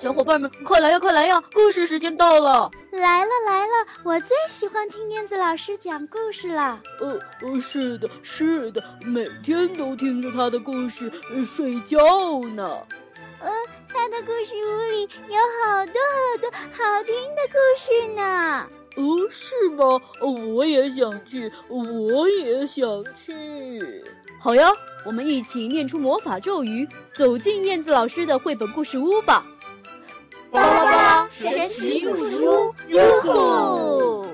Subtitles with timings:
[0.00, 1.42] 小伙伴们，快来呀，快来呀！
[1.52, 2.70] 故事时间到了！
[2.92, 6.80] 来了来了，我最喜欢听燕子老师讲故事了。
[7.00, 11.10] 呃呃，是的，是的，每天都听着他的故事
[11.44, 11.98] 睡觉
[12.54, 12.78] 呢。
[13.40, 13.50] 嗯，
[13.88, 18.68] 他的故事屋里有好多好多好听的故事呢。
[18.94, 20.00] 哦，是吗？
[20.54, 22.86] 我也想去，我也想
[23.16, 24.04] 去。
[24.38, 24.70] 好呀，
[25.04, 29.44] 我们一起念出魔法咒语，走进燕子老师的绘本故事屋吧。
[30.50, 34.24] 巴拉巴神奇故事屋，哟吼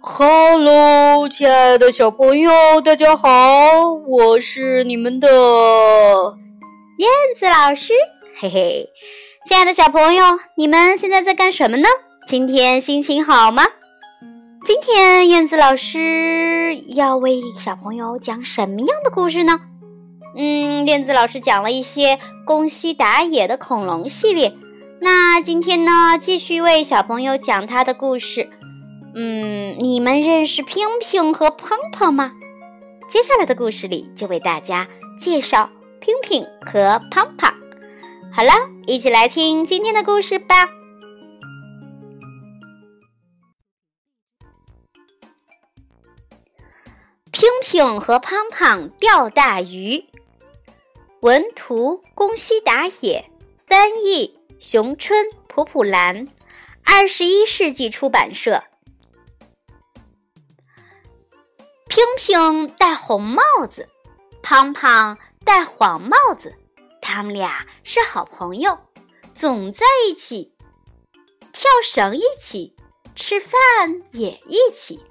[0.00, 2.50] ！Hello，亲爱的小朋友，
[2.84, 3.30] 大家好，
[4.06, 5.28] 我是你们的
[6.98, 7.92] 燕子老师。
[8.36, 8.88] 嘿嘿，
[9.46, 10.24] 亲爱的小朋友，
[10.56, 11.88] 你们现在在干什么呢？
[12.26, 13.62] 今天心情好吗？
[14.66, 19.60] 今天燕子老师要为小朋友讲什么样的故事呢？
[20.36, 24.54] 嗯，燕子老师讲了一些宫西达也的恐龙系列，
[25.00, 28.48] 那今天呢，继续为小朋友讲他的故事。
[29.14, 32.32] 嗯，你们认识平平和胖胖吗？
[33.10, 34.86] 接下来的故事里就为大家
[35.18, 35.68] 介绍
[36.00, 37.52] 平平和胖胖。
[38.32, 38.52] 好了，
[38.86, 40.68] 一起来听今天的故事吧。
[47.32, 50.04] 平平和胖胖钓大鱼，
[51.20, 53.30] 文图宫西达也，
[53.66, 56.26] 翻译熊春普普兰，
[56.82, 58.64] 二十一世纪出版社。
[61.88, 63.86] 平平戴红帽子，
[64.42, 66.54] 胖胖戴黄帽子。
[67.02, 68.78] 他们俩是好朋友，
[69.34, 70.54] 总在一起
[71.52, 72.74] 跳绳，一起
[73.14, 73.52] 吃饭，
[74.12, 75.04] 也一起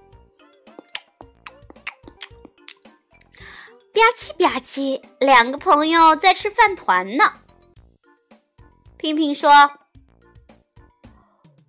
[4.00, 5.02] 吧唧吧唧。
[5.20, 7.24] 两个朋友在吃饭团呢。
[8.98, 9.50] 平平说：“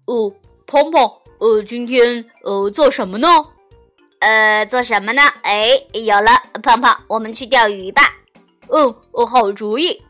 [0.06, 0.32] 哦，
[0.66, 1.02] 胖胖，
[1.38, 3.28] 呃，今天呃做什么呢？
[4.20, 5.22] 呃，做什么呢？
[5.42, 6.30] 哎，有了，
[6.62, 8.02] 胖胖，我们去钓鱼吧。
[8.68, 8.94] 嗯，
[9.26, 10.02] 好主意。”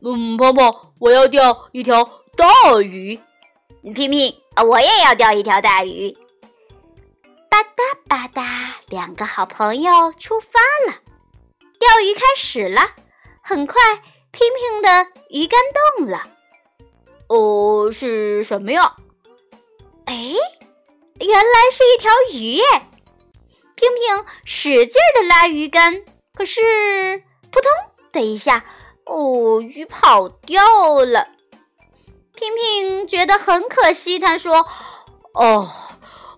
[0.00, 2.04] 嗯，胖胖，我要钓一条
[2.36, 3.18] 大鱼。
[3.94, 4.34] 平平，
[4.66, 6.16] 我也要钓一条大鱼。
[7.48, 10.94] 吧嗒吧嗒，两个好朋友出发了，
[11.78, 12.82] 钓鱼开始了。
[13.42, 13.76] 很快，
[14.30, 15.58] 平平的鱼竿
[15.96, 16.28] 动了。
[17.28, 18.94] 哦，是什么呀？
[20.04, 20.14] 哎，
[21.20, 22.64] 原来是一条鱼耶！
[23.74, 26.02] 平平使劲的拉鱼竿，
[26.34, 27.70] 可是扑通
[28.12, 28.64] 的一下。
[29.04, 30.62] 哦，鱼跑掉
[31.04, 31.28] 了，
[32.34, 34.18] 平平觉得很可惜。
[34.18, 34.68] 他说
[35.32, 35.70] ：“哦，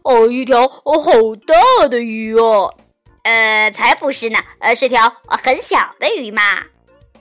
[0.02, 1.10] 哦，一条哦好
[1.46, 2.74] 大的鱼哦。
[3.24, 6.42] ”“呃，才不是呢，呃，是条很小的鱼嘛。”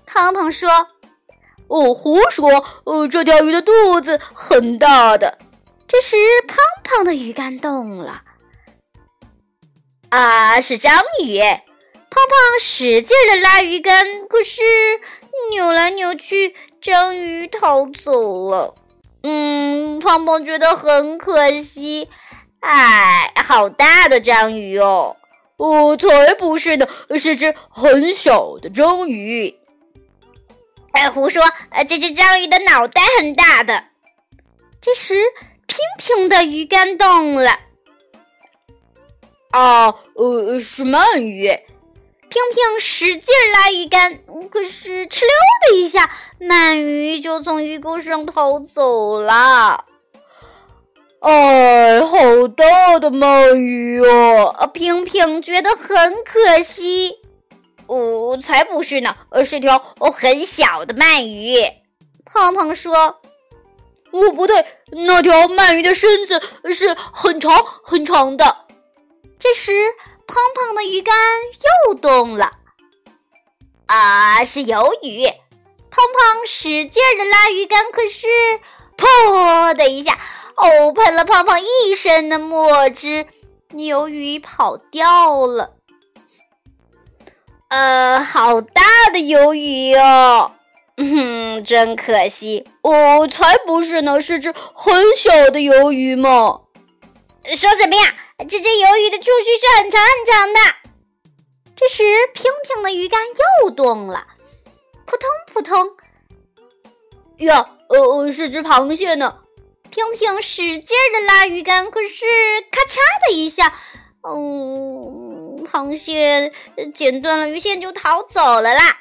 [0.05, 0.69] 胖胖说
[1.67, 5.37] ：“哦，胡说，呃，这条鱼的肚子很大的。”
[5.87, 6.15] 这时，
[6.47, 8.21] 胖胖的鱼竿动了，
[10.09, 11.39] 啊，是章鱼！
[11.39, 14.61] 胖胖使劲的拉鱼竿，可是。
[15.51, 18.75] 扭来扭去，章鱼逃走了。
[19.23, 22.09] 嗯，胖胖觉得很可惜。
[22.61, 25.15] 哎，好大的章鱼哦！
[25.57, 26.87] 哦，才不是呢，
[27.17, 29.57] 是只很小的章鱼。
[30.91, 31.41] 哎，胡说！
[31.69, 33.85] 呃，这只章鱼的脑袋很大的。
[34.81, 35.15] 这时，
[35.67, 37.59] 平平的鱼竿动了。
[39.51, 41.47] 啊，呃，是鳗鱼。
[42.29, 44.19] 平平使劲拉鱼竿，
[44.51, 45.29] 可是哧溜
[45.71, 49.85] 的一下，鳗鱼就从鱼钩上逃走了。
[51.21, 54.55] 哎，好大的鳗鱼哦！
[54.57, 57.17] 啊平平觉得很可惜。
[57.87, 61.57] 哦，才不是呢，是条哦很小的鳗鱼。
[62.25, 62.95] 胖胖说
[64.11, 66.41] ：“哦，不对，那条鳗鱼的身子
[66.71, 68.65] 是很长很长的。”
[69.39, 69.71] 这时。
[70.31, 71.15] 胖胖的鱼竿
[71.87, 72.51] 又动了，
[73.87, 75.25] 啊，是鱿鱼！
[75.25, 78.27] 胖胖使劲的拉鱼竿，可是
[78.95, 80.19] 噗的一下，
[80.61, 83.25] 哦，喷了胖胖一身的墨汁，
[83.71, 85.75] 鱿鱼跑掉了。
[87.69, 88.81] 呃，好大
[89.13, 90.51] 的鱿鱼哦，
[90.97, 92.67] 嗯，真可惜。
[92.81, 96.61] 哦，才不是呢，是只很小的鱿鱼嘛。
[97.55, 98.13] 说什么呀？
[98.39, 100.59] 这只鱿鱼的触须是很长很长的。
[101.75, 102.03] 这时，
[102.33, 103.19] 平平的鱼竿
[103.63, 104.27] 又动了，
[105.05, 105.95] 扑通扑通。
[107.37, 109.37] 呀，呃，是只螃蟹呢。
[109.99, 112.25] 平平使劲的拉鱼竿，可是
[112.71, 112.95] 咔嚓
[113.27, 113.73] 的一下，
[114.23, 116.53] 嗯，螃蟹
[116.93, 118.97] 剪断了鱼线就逃走了啦。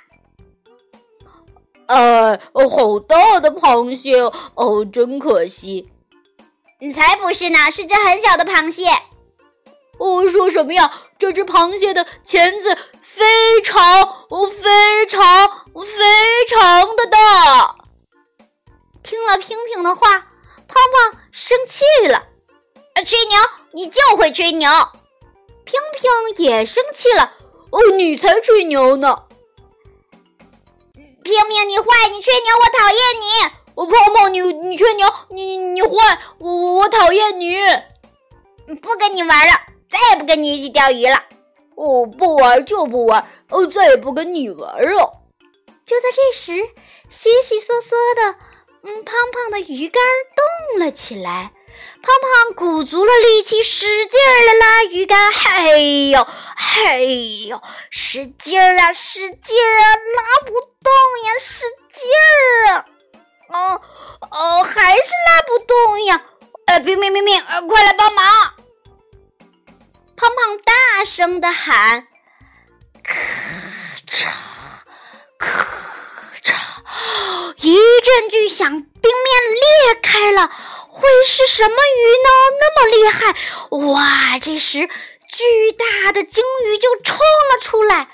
[1.86, 4.20] 呃，好大的螃蟹
[4.54, 5.88] 哦，真可惜。
[6.80, 8.82] 你才不是呢，是只很小的螃蟹。
[9.98, 11.02] 我说什么呀？
[11.16, 13.84] 这只螃蟹的钳子非常、
[14.28, 17.76] 非常、非常的大。
[19.02, 20.27] 听了平平的话，
[20.68, 22.26] 胖胖生气了。
[23.04, 23.38] 吹牛，
[23.72, 24.70] 你就会吹牛。
[25.64, 27.32] 平平也生气了。
[27.70, 29.24] 哦，你才吹牛呢！
[30.94, 33.24] 平平，你坏，你吹牛，我讨厌你。
[33.74, 37.56] 我胖胖，你你吹牛，你你坏，我我讨厌你。
[38.82, 39.54] 不跟你玩了，
[39.88, 41.22] 再也不跟你一起钓鱼了。
[41.74, 45.20] 我不玩就不玩，哦，再也不跟你玩了。
[45.84, 46.52] 就在这时，
[47.08, 48.38] 稀稀嗦嗦的，
[48.82, 50.02] 嗯，胖胖的鱼竿
[50.36, 51.52] 动了起来。
[52.02, 56.26] 胖胖鼓足了力气，使劲儿的拉鱼竿，嘿呦
[56.56, 57.60] 嘿呦，
[57.90, 60.92] 使劲儿啊，使劲儿啊，拉不动
[61.26, 62.84] 呀，使劲儿啊，
[63.48, 63.80] 哦
[64.30, 66.22] 哦，还是拉不动呀！
[66.66, 68.54] 呃，冰冰冰冰，呃，快来帮忙！
[70.16, 72.08] 胖胖大声的喊
[73.04, 73.14] ：“咔
[74.06, 74.26] 嚓，
[75.38, 75.86] 咔！”
[77.98, 80.48] 一阵巨响，冰面裂开了。
[80.88, 81.74] 会是什么鱼
[82.22, 82.28] 呢？
[82.60, 83.34] 那么厉害！
[83.92, 84.38] 哇！
[84.38, 84.88] 这时，
[85.28, 88.08] 巨大的鲸鱼就冲了出来。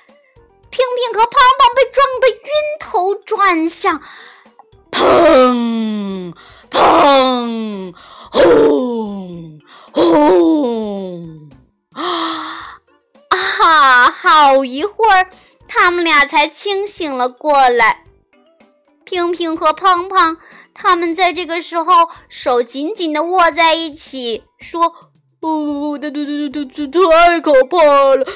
[0.71, 2.39] 平平和胖胖被撞得晕
[2.81, 4.01] 头转向，
[4.91, 6.33] 砰
[6.71, 7.95] 砰
[8.33, 9.61] 轰
[9.93, 11.51] 轰！
[11.93, 12.81] 啊
[13.29, 14.11] 啊！
[14.11, 15.29] 好一会儿，
[15.69, 18.05] 他们俩才清醒了过来。
[19.05, 20.37] 平平和胖胖。
[20.73, 24.87] 他们在这个时候手紧紧的握在一起，说
[25.41, 27.79] ：“哦，这这这这这太可怕
[28.17, 28.27] 了，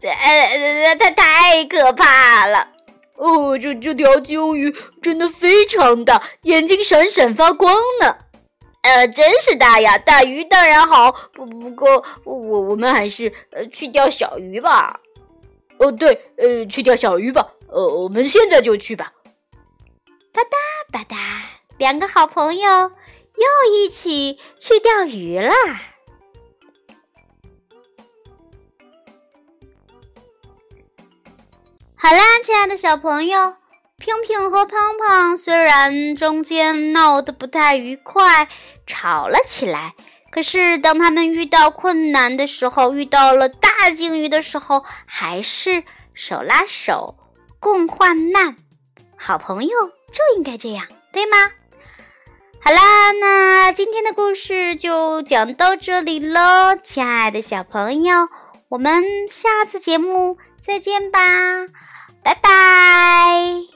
[0.00, 2.68] 呃，它太可怕了。
[3.16, 8.16] 哦，这这条鲸鱼真的非常大，眼睛闪闪发光呢。
[8.82, 9.96] 呃，真是大呀！
[9.98, 14.98] 大鱼当然好，不不过我我们还是呃去钓小鱼吧。
[15.78, 17.46] 哦，对，呃，去钓小鱼吧。
[17.68, 19.12] 呃，我们现在就去吧。
[21.82, 25.52] 两个好朋友又一起去钓鱼啦！
[31.96, 33.56] 好啦，亲爱的小朋友，
[33.98, 38.48] 平平和胖胖虽然中间闹得不太愉快，
[38.86, 39.96] 吵了起来，
[40.30, 45.82] 可是当他们遇到困难的时候，遇到了大鲸鱼的时候，还是
[46.14, 47.16] 手拉手
[47.58, 48.54] 共患难。
[49.16, 49.70] 好朋友
[50.12, 51.36] 就应该这样，对吗？
[52.64, 58.28] 好啦，那今天的故事就讲到这里喽，亲爱的小朋友，
[58.68, 61.18] 我们下次节目再见吧，
[62.22, 63.71] 拜拜。